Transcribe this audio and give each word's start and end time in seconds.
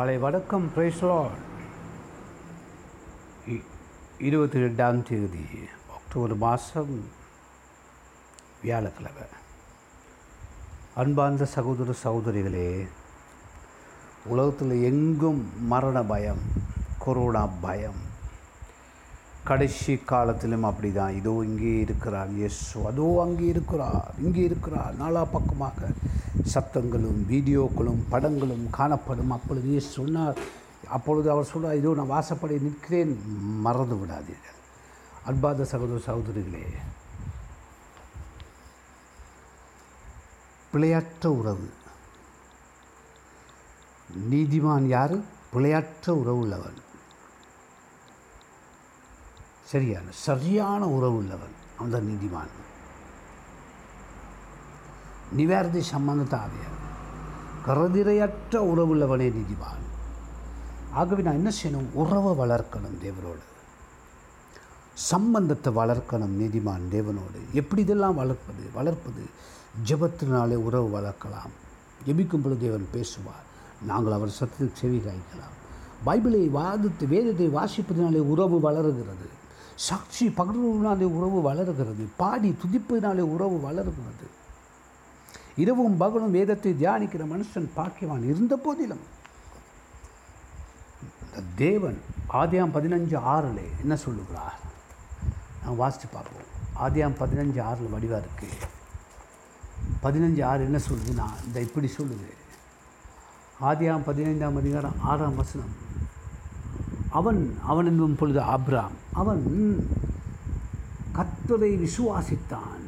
காலை 0.00 0.18
வணக்கம் 0.18 0.70
பிரைஸ்லாட் 0.76 1.38
இருபத்தி 4.18 4.58
ரெண்டாம் 4.58 5.02
தேதி 5.02 5.44
அக்டோபர் 5.94 6.36
மாதம் 6.36 7.04
வியாழக்கிழமை. 8.62 9.22
அன்பார்ந்த 10.94 11.44
சகோதர 11.44 11.94
சகோதரிகளே 12.04 12.88
உலகத்தில் 14.24 14.82
எங்கும் 14.82 15.66
மரண 15.66 16.02
பயம் 16.02 16.42
கொரோனா 16.98 17.46
பயம் 17.46 18.00
கடைசி 19.48 19.92
காலத்திலும் 20.10 20.66
அப்படி 20.68 20.90
தான் 20.98 21.16
இதோ 21.18 21.32
இங்கே 21.48 21.72
இருக்கிறார் 21.84 22.30
இயேசு. 22.40 22.64
அதோ 22.90 23.06
அங்கே 23.24 23.46
இருக்கிறார் 23.54 24.10
இங்கே 24.24 24.42
இருக்கிறார். 24.48 24.92
நாலா 25.02 25.22
பக்கமாக 25.36 25.88
சத்தங்களும் 26.52 27.20
வீடியோக்களும் 27.32 28.02
படங்களும் 28.12 28.66
காணப்படும். 28.78 29.32
அப்பொழுது 29.36 29.66
இயேசு 29.72 29.90
சொன்னார் 30.00 30.40
அப்பொழுது 30.96 31.28
அவர் 31.34 31.50
சொன்னார் 31.52 31.78
இதோ 31.80 31.90
நான் 31.98 32.14
வாசப்படி 32.14 32.54
நிற்கிறேன் 32.66 33.12
மறந்து 33.66 33.96
விடாதீர்கள். 34.02 34.58
அன்பாத 35.30 35.66
சகோதர 35.72 35.98
சகோதரிகளே 36.08 36.64
பிழையற்ற 40.72 41.24
உறவு. 41.40 41.68
நீதிமான் 44.30 44.86
யார்? 44.96 45.16
பிழையற்ற 45.52 46.06
உறவு 46.20 46.40
உள்ளவன் 46.44 46.78
சரியான 49.70 50.10
சரியான 50.10 50.86
உறவு 50.86 51.16
உள்ளவன் 51.16 51.54
அந்த 51.78 52.00
நீதிமான். 52.00 52.52
நிவேர்த்தி 55.36 55.82
சம்பந்தத்தாவிய 55.94 56.64
கருதிரையற்ற 57.66 58.52
உறவுள்ளவனே 58.52 59.32
நீதிமான். 59.32 59.84
ஆகவே 60.92 61.22
நான் 61.22 61.34
என்ன 61.34 61.50
செய்யணும்? 61.62 61.92
உறவை 61.92 62.32
வளர்க்கணும் 62.38 62.98
தேவனோடு. 63.02 63.44
சம்பந்தத்தை 64.92 65.76
வளர்க்கணும் 65.76 66.36
நீதிமான் 66.40 66.80
தேவனோடு. 66.90 67.38
எப்படி 67.52 67.82
இதெல்லாம் 67.82 68.14
வளர்ப்பது? 68.14 68.62
வளர்ப்பது 68.72 69.22
ஜெபத்தினாலே 69.88 70.54
உறவு 70.54 71.00
வளர்க்கலாம். 71.00 71.52
ஜெபிக்கும் 72.06 72.42
பொழுது 72.42 72.60
தேவன் 72.60 72.88
பேசுவார். 72.92 73.48
நாங்கள் 73.82 74.12
அவர் 74.12 74.34
சத்தத்துக்கு 74.40 74.72
செவி 74.72 74.98
காய்க்கலாம் 74.98 75.58
பைபிளை 76.06 76.48
வாதித்து 76.50 77.08
வேதத்தை 77.08 77.48
வாசிப்பதினாலே 77.48 78.18
உறவு 78.18 78.60
வளருகிறது. 78.60 79.38
சாட்சி 79.86 80.26
பகர்வதனாலே 80.38 81.06
உறவு 81.18 81.38
வளருகிறது. 81.48 82.04
பாடி 82.22 82.50
துதிப்பதினாலே 82.62 83.24
உறவு 83.34 83.56
வளருகிறது. 83.66 84.26
இரவும் 85.62 85.96
பகலும் 86.02 86.34
வேதத்தை 86.36 86.70
தியானிக்கிற 86.80 87.22
மனுஷன் 87.32 87.68
பாக்கியவான் 87.76 88.24
இருந்த 88.32 88.54
போதிலும் 88.64 89.04
தேவன் 91.62 91.98
ஆதியாம் 92.40 92.74
பதினஞ்சு 92.76 93.16
ஆறில் 93.32 93.62
என்ன 93.82 93.94
சொல்லுகிறார்? 94.04 94.58
நான் 95.62 95.80
வாசித்து 95.82 96.08
பார்ப்போம். 96.16 96.48
ஆதியாம் 96.84 97.18
பதினஞ்சு 97.22 97.60
ஆறில் 97.70 97.92
வடிவாக 97.94 98.22
இருக்குது 98.24 98.68
பதினஞ்சு 100.04 100.42
ஆறு 100.50 100.62
என்ன 100.68 100.78
சொல்லுதுன்னா 100.88 101.26
இந்த 101.46 101.58
இப்படி 101.66 101.88
சொல்லுது. 101.98 102.28
ஆதியாம் 103.70 104.06
பதினைந்தாம் 104.08 104.58
அதிகாரம் 104.60 104.98
ஆறாம் 105.12 105.38
வசனம். 105.40 105.72
அவன் 107.18 107.40
அவன் 107.70 107.88
என்னும் 107.90 108.18
பொழுது 108.20 108.40
ஆப்ராம் 108.54 108.96
அவன் 109.20 109.44
கத்தரை 111.18 111.72
விசுவாசித்தான். 111.84 112.84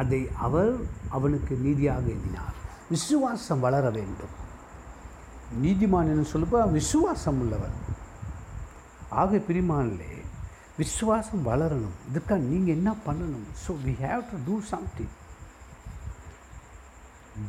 அதை 0.00 0.20
அவர் 0.46 0.72
அவனுக்கு 1.16 1.52
நீதியாக 1.66 2.04
எண்ணினார். 2.14 2.56
விசுவாசம் 2.94 3.64
வளர 3.66 3.84
வேண்டும். 3.90 4.34
நீதிமான் 5.62 6.10
என்று 6.12 6.26
சொல்லப்போ 6.32 6.58
விசுவாசம் 6.78 7.40
உள்ளவர் 7.40 7.76
ஆக 9.20 9.36
பிரிமானிலே 9.48 10.12
விசுவாசம் 10.76 11.46
வளரணும். 11.46 11.96
இதுக்காக 12.08 12.42
நீங்கள் 12.50 12.76
என்ன 12.76 12.90
பண்ணணும்? 13.06 13.48
So 13.64 13.70
we 13.86 13.94
have 14.04 14.22
to 14.30 14.36
do 14.48 14.56
something 14.72 15.14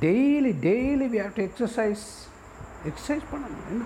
daily 0.06 0.54
daily 0.68 1.08
we 1.14 1.20
have 1.24 1.36
to 1.38 1.44
exercise 1.50 2.06
exercise 2.90 3.30
பண்ணணும். 3.32 3.68
என்ன? 3.72 3.84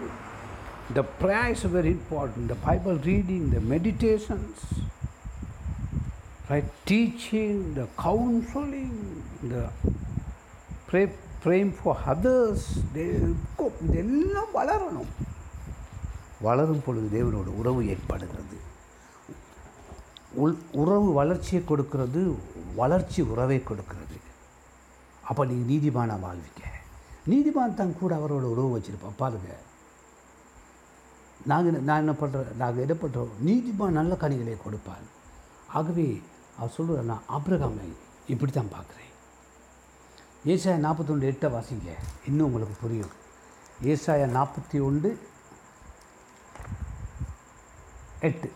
The 0.88 1.03
prayer 1.03 1.51
is 1.51 1.63
very 1.63 1.90
important. 1.90 2.47
The 2.47 2.56
Bible 2.56 2.97
reading, 2.97 3.50
the 3.50 3.59
meditations, 3.59 4.57
right? 6.47 6.63
Teaching, 6.85 7.73
the 7.73 7.88
counseling, 7.97 9.23
the 9.44 9.69
pray, 10.88 11.09
praying 11.41 11.72
for 11.73 11.97
others. 12.06 12.59
இதெல்லாம் 13.85 14.51
வளரணும் 14.53 15.12
வளரும் 16.41 16.84
பொழுது 16.85 17.07
தேவனோட 17.16 17.50
உறவு 17.62 17.81
ஏற்படுகிறது 17.88 18.57
உள் 20.35 20.56
உறவு 20.73 21.09
வளர்ச்சியை 21.13 21.62
கொடுக்கிறது 21.63 22.22
வளர்ச்சி 22.75 23.22
உறவை 23.34 23.59
கொடுக்கிறது 23.63 24.17
அப்போ 25.23 25.41
நீங்கள் 25.46 25.72
நீதிமானாக 25.73 26.23
வாழ்விக்க 26.25 26.62
நீதிமான் 27.31 27.79
தான் 27.79 27.97
கூட 28.02 28.12
அவரோட 28.19 28.46
உறவு 28.56 28.72
வச்சுருப்பா 28.75 29.12
பாருங்கள் 29.22 29.62
நாங்கள் 31.45 31.81
நான் 31.89 32.03
என்ன 32.03 32.13
பண்ணுறேன் 32.22 32.56
நாங்கள் 32.56 32.83
என்ன 32.85 32.95
பண்ணுறோம் 33.01 33.33
நீதிமான் 33.45 33.97
நல்ல 34.00 34.16
கனிகளை 34.16 34.57
கொடுப்பார். 34.63 35.06
ஆகவே 35.67 36.22
அவர் 36.57 36.75
சொல்லுவார் 36.78 37.09
நான் 37.11 37.28
ஆப்ரகாமை 37.29 37.88
இப்படி 38.28 38.51
தான் 38.51 38.73
பார்க்குறேன். 38.75 39.11
ஏசாயா 40.51 40.75
நாற்பத்தொன்று 40.85 41.31
எட்டை 41.31 41.47
வாசிங்க. 41.55 41.91
இன்னும் 42.28 42.45
உங்களுக்கு 42.45 42.75
புரியும். 42.81 43.13
ஏசாயா 43.91 44.28
நாற்பத்தி 44.38 44.84
ஒன்று 44.84 45.09
எட்டு. 48.19 48.51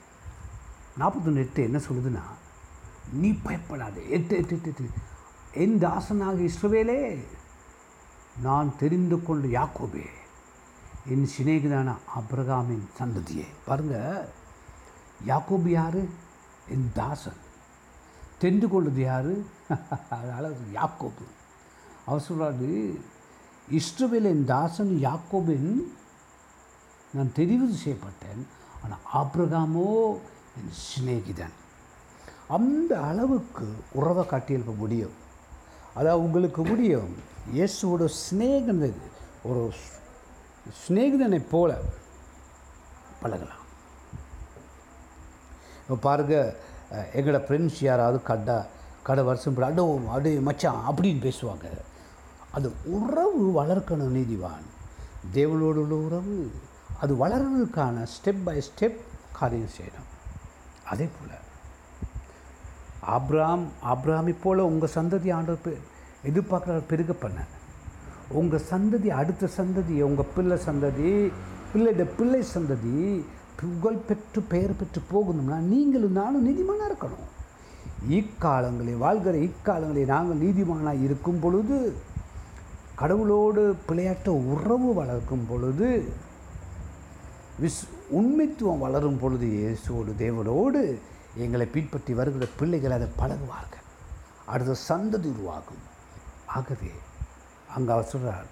நாற்பத்தொன்று 0.97 1.41
எட்டு 1.45 1.63
என்ன 1.63 1.81
சொல்லுதுன்னா 1.89 2.25
நீ 3.11 3.29
பயப்படாது. 3.31 4.01
எட்டு 4.09 4.37
எட்டு 4.37 4.55
எட்டு 4.55 4.71
எட்டு. 4.71 4.89
என் 5.53 5.77
தாசனாக 5.79 6.47
இஸ்ரவேலே 6.49 7.25
நான் 8.41 8.77
தெரிந்து 8.77 9.23
கொண்டு 9.23 9.47
யாக்கோபே 9.47 10.05
என் 11.09 11.29
சிநேகிதான 11.37 11.95
அப்ரகாமின் 12.15 12.85
சந்ததியே. 12.99 13.45
பாருங்கள் 13.65 14.27
யாக்கோபு 15.25 15.69
யார்? 15.69 15.97
என் 16.69 16.91
தாசன். 16.93 17.39
தெரிந்து 18.37 18.69
கொள்வது 18.69 19.01
யார்? 19.01 19.31
அதனால் 20.09 20.55
யாக்கோபு. 20.73 21.25
அவர் 22.05 22.25
சொல்கிறாரு 22.29 22.99
இஸ்ரவேல் 23.71 24.23
என் 24.23 24.45
தாசன் 24.45 24.93
யாக்கோபின் 25.01 25.93
நான் 27.13 27.31
தெரிவு 27.35 27.67
செய்யப்பட்டேன் 27.85 28.43
ஆனால் 28.83 29.05
ஆப்ரகாமோ 29.13 30.17
என் 30.59 30.73
சிநேகிதன். 30.87 31.55
அந்த 32.47 33.01
அளவுக்கு 33.01 33.67
உறவை 33.91 34.25
காட்டியிருக்க 34.25 34.75
முடியும். 34.75 35.17
அதாவது 35.93 36.23
உங்களுக்கு 36.23 36.65
முடியும். 36.65 37.15
இயேசுவோட 37.53 38.05
சிநேகன் 38.05 38.93
ஒரு 39.43 39.73
சிநேகிதனை 40.81 41.39
போல 41.51 41.71
பழகலாம். 43.21 43.63
இப்போ 45.81 45.95
பாருங்கள் 46.07 46.49
எங்களோட 47.19 47.39
ஃப்ரெண்ட்ஸ் 47.45 47.79
யாராவது 47.89 48.19
கட்டா 48.27 48.57
கடை 49.07 49.23
வருஷம் 49.29 49.57
அடோ 49.67 49.85
அடே 50.15 50.33
மச்சான் 50.47 50.81
அப்படின்னு 50.89 51.21
பேசுவாங்க. 51.27 51.67
அது 52.57 52.67
உறவு 52.97 53.41
வளர்க்கணும் 53.59 54.15
நீதிவான். 54.17 54.67
தேவனோடு 55.33 55.79
உள்ள 55.83 55.95
உறவு. 56.07 56.37
அது 57.01 57.13
வளர்றதுக்கான 57.23 58.05
ஸ்டெப் 58.15 58.43
பை 58.45 58.57
ஸ்டெப் 58.69 58.99
காரியம் 59.39 59.75
செய்யணும். 59.77 60.09
அதே 60.91 61.07
போல் 61.15 61.37
ஆப்ராம் 63.17 63.65
ஆப்ராமி 63.91 64.33
போல் 64.43 64.67
உங்கள் 64.71 64.95
சந்ததி 64.95 65.29
ஆண்டவர் 65.37 65.77
எதிர்பார்க்குற 66.29 66.77
பெருக 66.91 67.13
பண்ண 67.13 67.39
உங்கள் 68.31 68.67
சந்ததி 68.71 69.07
அடுத்த 69.07 69.49
சந்ததி 69.57 70.01
உங்கள் 70.01 70.31
பிள்ளை 70.35 70.57
சந்ததி 70.65 71.31
பிள்ளைட 71.73 72.03
பிள்ளை 72.17 72.43
சந்ததி 72.53 73.23
புகழ் 73.59 74.05
பெற்று 74.07 74.41
பெயர் 74.41 74.75
பெற்று 74.75 75.01
போகணும்னா 75.11 75.57
நீங்களும் 75.57 76.11
நானும் 76.11 76.45
நீதிமானாக 76.47 76.89
இருக்கணும். 76.89 77.27
இக்காலங்களில் 78.09 78.97
வாழ்கிற 78.97 79.37
இக்காலங்களில் 79.37 80.05
நாங்கள் 80.05 80.37
நீதிமானாக 80.37 81.03
இருக்கும் 81.03 81.39
பொழுது 81.39 81.95
கடவுளோடு 83.01 83.75
பிள்ளையாட்ட 83.87 84.27
உறவு 84.27 84.93
வளர்க்கும் 84.93 85.45
பொழுது 85.49 86.13
விஸ் 87.61 87.83
உண்மைத்துவம் 88.11 88.77
வளரும் 88.77 89.19
பொழுது 89.19 89.47
இயேசுவோடு 89.47 90.11
தேவனோடு 90.23 90.99
எங்களை 91.35 91.65
பின்பற்றி 91.65 92.13
வருகிற 92.13 92.47
பிள்ளைகள் 92.59 92.91
அதை 92.91 93.07
பழகுவார்கள். 93.17 93.85
அடுத்த 94.45 94.75
சந்ததி 94.89 95.29
உருவாகும். 95.33 95.83
ஆகவே 96.45 96.91
அங்கே 97.75 97.91
அவர் 97.95 98.11
சொல்கிறார் 98.13 98.47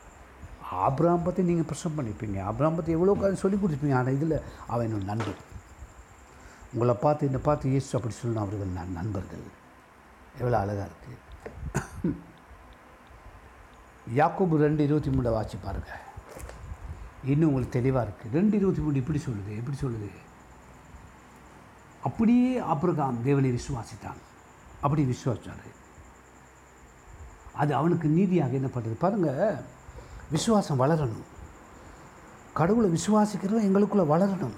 ஆப்ராம் 0.85 1.25
பற்றி 1.25 1.41
நீங்கள் 1.49 1.67
பிரசவம் 1.69 1.97
பண்ணியிருப்பீங்க 1.97 2.39
ஆப்ராம் 2.49 2.77
பற்றி 2.77 2.95
எவ்வளோ 2.97 3.13
காலம் 3.19 3.43
சொல்லி 3.43 3.57
கொடுத்துருப்பீங்க. 3.57 3.99
ஆனால் 3.99 4.15
இதில் 4.17 4.35
அவன் 4.71 4.85
என்னோட 4.87 5.05
நண்பர் 5.11 5.39
உங்களை 6.73 6.95
பார்த்து 7.05 7.27
என்னை 7.29 7.41
பார்த்து 7.47 7.71
இயேசு 7.73 7.89
அப்படி 7.97 8.15
சொல்லணும் 8.17 8.43
அவர்கள் 8.45 8.75
நான் 8.79 8.97
நண்பர்கள். 8.99 9.45
எவ்வளோ 10.41 10.57
அழகாக 10.63 10.89
இருக்குது 10.89 11.25
யாக்கோபு 14.19 14.57
ரெண்டு 14.65 14.81
இருபத்தி 14.87 15.11
மூணு 15.15 15.31
வாட்சி 15.37 15.57
பாருங்கள் 15.63 16.03
இன்னும் 17.31 17.49
உங்களுக்கு 17.49 17.77
தெளிவாக 17.77 18.05
இருக்குது 18.07 18.35
ரெண்டு 18.39 18.55
இருபத்தி 18.59 18.81
மூணு 18.85 19.01
இப்படி 19.01 19.19
சொல்லுது 19.27 19.51
எப்படி 19.61 19.77
சொல்லுது. 19.85 20.09
அப்படியே 22.07 22.51
அப்புறம் 22.73 23.23
தேவனை 23.27 23.49
விசுவாசித்தான். 23.57 24.21
அப்படி 24.85 25.01
விசுவாசித்தார் 25.13 25.65
அது 27.61 27.71
அவனுக்கு 27.79 28.07
நீதியாக 28.17 28.53
என்ன 28.59 28.69
பண்ணுறது 28.75 28.97
பாருங்கள் 29.03 29.57
விசுவாசம் 30.35 30.79
வளரணும். 30.83 31.25
கடவுளை 32.59 32.87
விசுவாசிக்கிறது 32.97 33.65
எங்களுக்குள்ளே 33.67 34.05
வளரணும். 34.13 34.55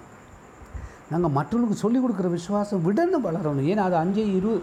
நாங்கள் 1.11 1.35
மற்றவங்களுக்கு 1.37 1.83
சொல்லிக் 1.83 2.03
கொடுக்குற 2.03 2.29
விசுவாசம் 2.37 2.85
விடணும் 2.87 3.25
வளரணும். 3.27 3.67
ஏன்னா 3.71 3.83
அது 3.89 3.97
அஞ்சு 4.03 4.23
இரு 4.37 4.53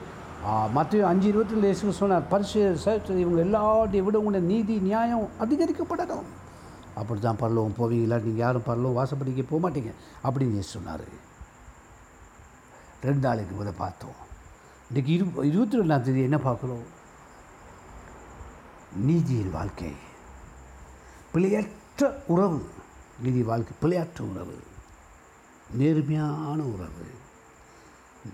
மற்ற 0.74 0.98
அஞ்சு 1.10 1.26
இருபத்தி 1.30 1.54
ரெண்டு 1.60 1.92
சொன்னார் 2.00 2.26
பரிசு 2.32 2.60
சேர்த்து 2.82 3.20
இவங்க 3.22 3.40
எல்லாத்தையும் 3.46 4.06
விட 4.06 4.16
உங்களை 4.20 4.40
நீதி 4.50 4.74
நியாயம் 4.88 5.24
அதிகரிக்கப்படணும். 5.44 6.26
அப்படி 7.00 7.20
தான் 7.20 7.40
பரலோகம் 7.40 7.78
போவீங்களா 7.78 8.18
நீங்கள் 8.26 8.42
யாரும் 8.44 8.66
பரலோகம் 8.68 8.98
வாசப்படிக்க 8.98 9.44
போக 9.48 9.60
மாட்டீங்க. 9.64 9.92
அப்படின்னு 10.26 10.56
இயேசு 10.58 10.70
சொன்னார். 10.76 11.06
ரெண்டு 13.06 13.22
நாளைக்கு 13.26 13.54
முத 13.56 13.72
பார்த்தோம். 13.82 14.16
இன்றைக்கி 14.90 15.12
இரு 15.16 15.26
இருபத்தி 15.50 15.80
ரெண்டாம் 15.80 16.04
தேதி 16.06 16.22
என்ன 16.28 16.38
பார்க்குறோம்? 16.48 16.84
நீதியின் 19.00 19.50
வாழ்க்கை. 19.50 19.92
பிழையற்ற 21.34 22.12
உறவு 22.26 22.68
நீதி 23.22 23.42
வாழ்க்கை 23.42 23.76
பிழையற்ற 23.82 24.20
உறவு. 24.20 24.62
நேர்மையான 25.70 26.62
உறவு. 26.62 27.06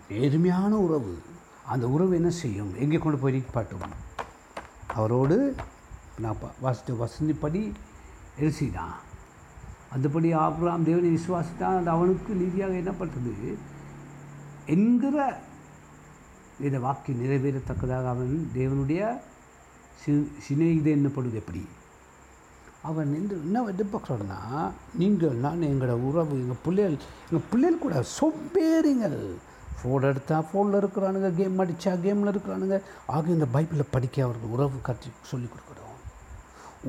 நேர்மையான 0.08 0.76
உறவு. 0.76 1.22
அந்த 1.66 1.88
உறவு 1.88 2.14
என்ன 2.14 2.30
செய்யும்? 2.30 2.74
எங்கே 2.76 2.98
கொண்டு 2.98 3.18
போய் 3.18 3.34
நிற்பாட்டும் 3.34 3.88
அவரோடு 4.86 5.54
நான் 6.18 6.38
ப- 6.40 6.50
வாசித்த 6.60 6.92
வசந்திப்படி 6.92 7.72
எழுசிதான் 8.40 8.94
அதுபடி 9.96 10.34
ஆபிரகாம் 10.34 10.84
தேவனை 10.84 11.14
விசுவாசித்தான். 11.14 11.76
அது 11.76 11.90
அவனுக்கு 11.90 12.34
நீதியாக 12.34 12.72
என்ன 12.72 12.90
பண்ணுறது 12.90 13.54
என்கிற 14.66 15.40
இந்த 16.60 16.78
வாக்கி 16.78 17.12
நிறைவேறத்தக்கதாக 17.12 18.06
அவன் 18.06 18.50
தேவனுடைய 18.54 19.20
சி 20.02 20.12
சிநேகித 20.44 20.88
என்னப்படுவது 20.96 21.38
எப்படி? 21.42 21.62
அவன் 22.88 23.10
நின்று 23.14 23.36
என்ன 23.44 23.60
எதிர்பார்க்குறோன்னா 23.72 24.38
நீங்கள் 25.00 25.36
நான் 25.44 25.68
எங்களோட 25.68 25.94
உறவு 26.08 26.34
எங்கள் 26.42 26.62
பிள்ளைகள் 26.64 26.96
எங்கள் 27.26 27.48
பிள்ளைகள் 27.50 27.84
கூட 27.84 27.96
சொம்பேறிங்கள் 28.18 29.18
ஃபோன் 29.78 30.06
எடுத்தால் 30.08 30.46
ஃபோனில் 30.48 30.78
இருக்கிறானுங்க 30.80 31.28
கேம் 31.38 31.60
அடித்தா 31.62 31.92
கேமில் 32.04 32.30
இருக்கிறானுங்க. 32.32 32.76
ஆக 33.14 33.30
இந்த 33.36 33.46
பைபிளை 33.54 33.84
படிக்க 33.90 34.24
அவருக்கு 34.24 34.50
உறவு 34.56 34.80
கற்று 34.88 35.10
சொல்லிக் 35.30 35.54
கொடுக்கணும் 35.54 35.96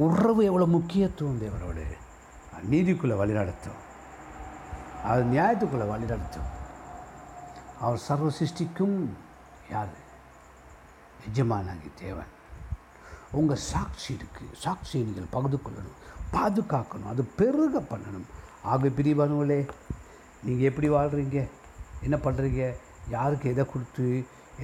உறவு 0.06 0.42
எவ்வளோ 0.50 0.66
முக்கியத்துவம் 0.76 1.42
தேவரோடு? 1.46 1.86
நீதிக்குள்ளே 2.72 3.16
வழிநடத்தும் 3.22 3.82
அது 5.12 5.24
நியாயத்துக்குள்ளே 5.34 5.88
வழிநடத்தும் 5.94 6.52
அவர் 7.80 8.06
சர்வ 8.08 8.30
சிருஷ்டிக்கும் 8.40 8.98
யார்? 9.72 9.92
எஜமானாகி 11.28 11.90
தேவன். 12.00 12.32
உங்கள் 13.40 13.62
சாட்சி 13.72 14.10
இருக்குது 14.20 14.60
சாட்சியை 14.64 15.04
நீங்கள் 15.08 15.32
பகிர்ந்து 15.36 15.60
கொள்ளணும். 15.66 15.98
பாதுகாக்கணும். 16.36 17.10
அது 17.14 17.24
பெருக 17.40 17.80
பண்ணணும். 17.92 18.28
ஆக 18.72 18.90
பிரிவானுங்களே 18.98 19.60
நீங்கள் 20.46 20.68
எப்படி 20.70 20.90
வாழ்கிறீங்க 20.98 21.40
என்ன 22.06 22.16
பண்ணுறீங்க 22.26 22.64
யாருக்கு 23.16 23.50
எதை 23.54 23.66
கொடுத்து? 23.66 24.08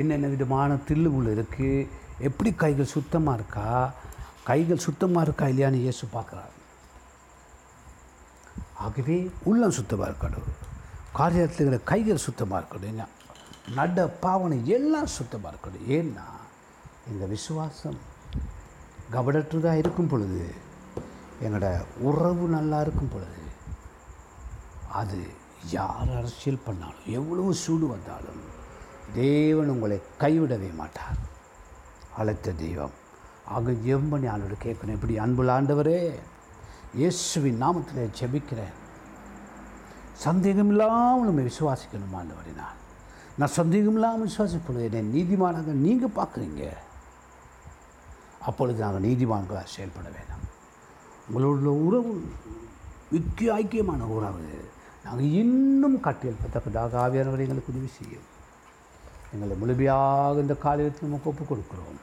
என்னென்ன 0.02 0.28
விதமான 0.34 0.78
தில்லுகள் 0.90 1.34
இருக்குது 1.36 1.88
எப்படி 2.28 2.52
கைகள் 2.64 2.94
சுத்தமாக 2.96 3.38
இருக்கா? 3.40 3.68
கைகள் 4.50 4.86
சுத்தமாக 4.88 5.26
இருக்கா 5.28 5.46
இல்லையான்னு 5.54 5.86
இயேசு 5.86 6.06
பார்க்குறாரு. 6.14 6.56
ஆகவே 8.86 9.18
உள்ளம் 9.52 9.78
சுத்தமாக 9.78 10.10
இருக்கணும். 10.12 10.50
காரியத்தில் 11.20 11.64
இருக்கிற 11.64 11.80
கைகள் 11.92 12.26
சுத்தமாக 12.28 12.62
இருக்கணும். 12.62 13.14
நட 13.78 14.08
பாவனை 14.26 14.58
எல்லாம் 14.78 15.10
சுத்தமாக 15.18 15.56
இருக்கணும். 15.56 15.88
ஏன்னா 15.98 16.28
இந்த 17.12 17.26
விசுவாசம் 17.36 18.00
கபடற்றதாக 19.14 19.82
இருக்கும் 19.82 20.12
பொழுது 20.12 20.42
எங்களோட 21.44 21.68
உறவு 22.08 22.46
நல்லா 22.56 22.82
இருக்கும் 22.86 23.12
பொழுது 23.14 23.44
அது 25.02 25.20
யார் 25.72 26.12
அரசியல் 26.20 26.66
பண்ணாலும் 26.66 27.08
எவ்வளவு 27.18 27.54
சூடு 27.64 27.86
வந்தாலும் 27.88 28.42
தேவன் 29.14 29.72
உங்களை 29.74 29.98
கைவிடவே 30.22 30.70
மாட்டார். 30.76 31.20
அழைத்த 32.18 32.52
தெய்வம். 32.52 32.96
ஆக 33.56 33.72
எம்பனி 33.72 34.28
ஆளோட 34.34 34.56
கேட்கணும் 34.66 34.98
இப்படி 34.98 35.18
அன்புள்ள 35.18 35.52
ஆண்டவரே 35.60 36.00
இயேசுவின் 37.02 37.62
நாமத்தில் 37.64 38.14
ஜெபிக்கிறேன். 38.20 38.76
சந்தேகம் 40.26 40.70
இல்லாமல் 40.70 41.28
உண்மை 41.28 41.44
விசுவாசிக்கணும் 41.50 42.16
ஆண்டவரே 42.20 42.54
நான். 42.62 42.78
நான் 43.38 43.58
சந்தேகம் 43.60 43.98
இல்லாமல் 43.98 44.30
விசுவாசிப்பொழுது 44.30 44.88
என்னை 44.90 45.02
நீதிமானாக 45.16 45.76
நீங்கள் 45.86 46.18
பார்க்குறீங்க. 46.20 46.64
அப்பொழுது 48.42 48.80
நாங்கள் 48.80 49.10
நீதிமான்களாக 49.10 49.64
செயல்பட 49.64 50.10
வேண்டாம். 50.10 50.46
உங்களோட 51.30 51.68
உறவு 51.68 52.32
முக்கிய 53.12 53.54
ஐக்கியமான 53.54 54.02
உறவு. 54.02 54.70
நாங்கள் 55.04 55.26
இன்னும் 55.26 56.00
கட்டியல் 56.00 56.36
பத்தப்பதாக 56.36 56.94
ஆவியானவரை 57.04 57.40
எங்களுக்கு 57.40 57.74
உதவி 57.74 57.88
செய்யும். 57.88 58.28
எங்களை 59.34 59.56
முழுமையாக 59.56 60.40
இந்த 60.40 60.56
காலையில் 60.56 60.98
நமக்கு 61.02 61.30
ஒப்புக் 61.30 61.52
கொடுக்கிறோம். 61.52 62.00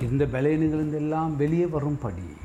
இந்த 0.00 0.24
பலவீனங்களிலிருந்து 0.24 0.94
எல்லாம் 0.94 1.36
வெளியே 1.36 1.66
வரும்படி 1.66 2.36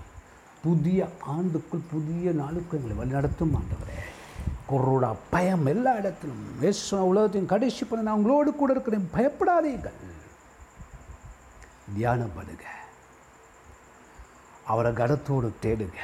புதிய 0.63 1.07
ஆண்டுக்குள் 1.27 1.81
புதிய 1.91 2.31
நாளுக்கு 2.31 2.81
எங்களை 2.81 2.95
வழிநடத்தும் 2.97 3.59
ஆண்டவரே. 3.59 3.99
குரோட 4.69 5.15
பயம் 5.29 5.65
எல்லா 5.65 5.95
இடத்திலும் 5.95 6.45
இயேசு 6.59 7.07
உலகத்தையும் 7.07 7.49
கடைசி 7.49 7.85
பண்ண 7.85 8.05
நான் 8.05 8.15
உங்களோடு 8.15 8.53
கூட 8.53 8.71
இருக்கிறேன். 8.71 9.09
பயப்படாதீர்கள். 9.13 9.99
தியானப்படுங்க 11.97 12.65
அவரை 14.71 14.91
கனத்தோடு 14.99 15.49
தேடுங்க. 15.65 15.99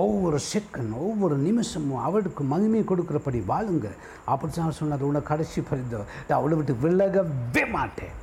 ஒவ்வொரு 0.00 0.38
செகண்ட் 0.52 0.92
ஒவ்வொரு 1.04 1.36
நிமிஷமும் 1.46 2.04
அவளுக்கு 2.06 2.42
மகிமை 2.52 2.82
கொடுக்குறபடி 2.90 3.38
வாழுங்க. 3.52 3.88
அப்படி 4.32 4.52
தான் 4.52 4.78
சொன்னார் 4.78 5.06
உன்னை 5.08 5.22
கடைசி 5.30 5.60
பறிந்த 5.68 6.04
அவளை 6.38 6.56
விட்டு 6.58 6.74
விலகவே 6.84 7.64
மாட்டேன். 7.76 8.14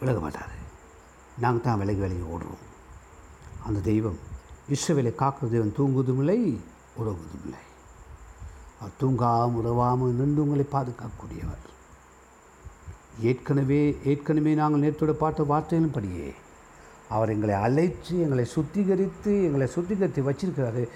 விலக 0.00 0.18
மாட்டார். 0.24 0.52
நாங்கள் 1.44 1.66
தான் 1.66 1.80
விலகி 1.82 2.02
விலகி 2.04 2.24
ஓடுறோம். 2.34 2.64
அந்த 3.66 3.78
தெய்வம் 3.90 4.18
இஸ்ரவேலை 4.74 5.12
காக்கிற 5.22 5.48
தெய்வம் 5.54 5.76
தூங்குவதும் 5.78 6.20
இல்லை 6.22 6.40
உறவுவதும் 7.00 7.44
இல்லை. 7.46 7.62
அவர் 8.78 8.98
தூங்காமல் 9.00 9.58
உறவாமல் 9.60 10.16
நின்று 10.20 10.44
உங்களை 10.44 10.66
பாதுகாக்கக்கூடியவர். 10.74 11.64
ஏற்கனவே 13.30 13.82
ஏற்கனவே 14.12 14.52
நாங்கள் 14.60 14.82
நேற்றோட 14.84 15.12
பாட்டு 15.22 15.44
வார்த்தையிலும் 15.52 15.96
படியே 15.96 16.28
அவர் 17.08 17.30
எங்களை 17.30 17.54
அழைத்து 17.54 18.20
எங்களை 18.22 18.44
சுத்திகரித்து 18.54 19.32
எங்களை 19.46 19.66
சுத்திகரித்து 19.74 20.22
வச்சிருக்கிறாரு. 20.28 20.88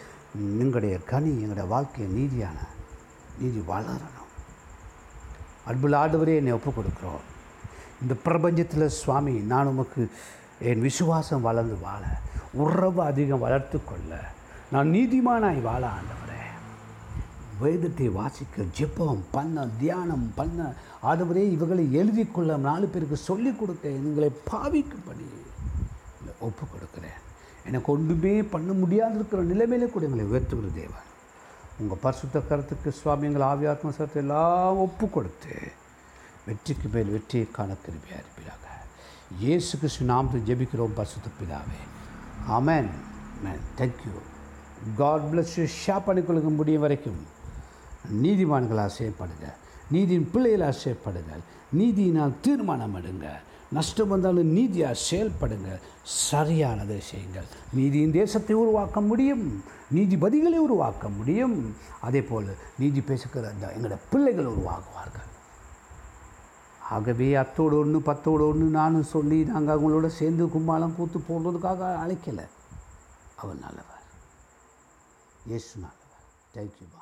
எங்களுடைய 0.58 0.98
கனி 0.98 1.30
எங்களுடைய 1.30 1.68
வாழ்க்கை 1.68 2.04
நீதியான 2.04 2.58
நீதி 3.38 3.62
வளரணும் 3.68 4.30
அன்புள்ள 5.64 6.06
ஆண்டவரே 6.06 6.34
என்னை 6.34 6.52
ஒப்புக் 6.52 6.78
கொடுக்குறோம். 6.78 7.24
இந்த 8.02 8.14
பிரபஞ்சத்தில் 8.24 8.86
சுவாமி 8.86 9.32
நான் 9.32 9.66
உமக்கு 9.66 10.08
என் 10.60 10.80
விசுவாசம் 10.80 11.46
வளர்ந்து 11.48 11.76
வாழ 11.78 12.02
உறவு 12.52 13.02
அதிகம் 13.02 13.38
வளர்த்து 13.38 13.80
கொள்ள 13.84 14.20
நான் 14.72 14.90
நீதிமானாய் 14.90 15.62
வாழ 15.62 15.82
ஆண்டவரே. 15.86 16.38
வேதத்தை 17.60 18.08
வாசிக்க 18.08 18.62
ஜெபம் 18.78 19.22
பண்ண 19.30 19.66
தியானம் 19.80 20.32
பண்ண 20.36 20.72
ஆண்டவரே 21.02 21.44
இவர்களை 21.56 21.92
எழுதி 21.92 22.24
கொள்ள 22.26 22.56
நாலு 22.56 22.86
பேருக்கு 22.86 23.16
சொல்லிக் 23.16 23.58
கொடுக்க 23.60 23.88
எங்களை 23.88 24.30
பாவிக்கும்படி 24.50 25.24
இல்லை 25.26 25.39
ஒப்பு 26.48 26.64
கொடுக்குறேன் 26.66 27.18
எனக்கு 27.68 27.88
ஒன்றுமே 27.94 28.34
பண்ண 28.54 28.72
முடியாது 28.82 29.16
இருக்கிற 29.18 29.42
நிலைமையிலே 29.52 29.88
கூட 29.90 30.04
எங்களை 30.08 30.24
உயர்த்துகிற 30.32 30.70
தேவன். 30.80 31.06
உங்கள் 31.80 32.02
பரிசுத்த 32.04 32.40
கருத்துக்கு 32.48 32.90
சுவாமி 33.00 33.28
எங்கள் 33.28 33.46
ஆவியாத்ம 33.50 33.92
சரத்தை 33.98 34.20
எல்லாம் 34.22 34.80
ஒப்பு 34.86 35.06
கொடுத்து 35.16 35.54
வெற்றிக்கு 36.46 36.88
மேல் 36.94 37.12
வெற்றியை 37.16 37.46
காண 37.58 37.70
கிருபியாக 37.84 38.22
இருப்பீராக. 38.22 38.64
இயேசு 39.42 39.72
கிறிஸ்து 39.80 40.10
நாமத்தை 40.12 40.40
ஜெபிக்கிறோம் 40.48 40.98
பரிசுத்த 40.98 41.28
பிதாவே. 41.40 41.80
ஆமேன். 42.56 42.90
Man 43.44 43.62
thank you 43.78 44.14
God 45.00 45.26
bless 45.30 45.52
you 45.58 45.64
share 45.82 46.06
பண்ணிக்கொள்ளுங்க 46.06 46.50
முடியும் 46.58 46.84
வரைக்கும் 46.84 47.20
நீதிமான்களாக 48.22 48.90
செயற்படுங்க 48.98 49.46
நீதியின் 49.94 50.28
பிள்ளைகளாக 50.32 50.74
செயற்படுங்க 50.84 51.32
நீதியினால் 51.78 52.34
தீர்மானம் 52.44 52.96
எடுங்கள் 53.00 53.40
நஷ்டம் 53.72 54.12
வந்தாலும் 54.12 54.52
நீதியாக 54.58 55.00
செயல்படுங்க. 55.10 55.70
சரியானதை 56.30 56.98
செய்யுங்கள். 57.10 57.48
நீதியின் 57.72 58.16
தேசத்தை 58.20 58.54
உருவாக்க 58.62 59.00
முடியும். 59.00 59.44
நீதிபதிகளை 59.94 60.58
உருவாக்க 60.66 61.08
முடியும். 61.08 61.76
அதே 62.00 62.22
போல் 62.22 62.48
நீதி 62.78 63.00
பேசுகிற 63.00 63.52
அந்த 63.52 63.66
எங்களோட 63.76 63.98
பிள்ளைகள் 64.12 64.52
உருவாகுவார்கள். 64.54 65.28
ஆகவே 66.94 67.28
அத்தோடு 67.34 67.76
ஒன்று 67.78 67.98
பத்தோடு 68.08 68.44
ஒன்று 68.48 68.66
நானும் 68.78 69.10
சொல்லி 69.14 69.38
நாங்கள் 69.50 69.76
அவங்களோட 69.76 70.06
சேர்ந்து 70.20 70.46
கும்பாலம் 70.54 70.96
கூத்து 70.96 71.18
போடுறதுக்காக 71.28 71.90
அழைக்கலை. 72.04 72.46
அவர் 73.42 73.62
நல்லவர். 73.66 74.04
இயேசுனால 75.50 75.96
தேங்க்யூப்பா 76.56 76.99